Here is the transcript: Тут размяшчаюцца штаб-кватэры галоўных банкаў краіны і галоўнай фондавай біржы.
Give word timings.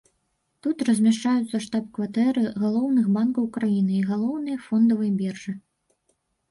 Тут 0.65 0.77
размяшчаюцца 0.87 1.61
штаб-кватэры 1.67 2.43
галоўных 2.65 3.05
банкаў 3.19 3.45
краіны 3.59 3.93
і 4.01 4.05
галоўнай 4.13 4.57
фондавай 4.67 5.11
біржы. 5.23 5.53